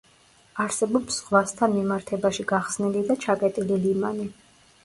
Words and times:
არსებობს 0.63 1.17
ზღვასთან 1.17 1.75
მიმართებაში 1.79 2.47
გახსნილი 2.53 3.07
და 3.11 3.19
ჩაკეტილი 3.27 3.79
ლიმანი. 3.85 4.31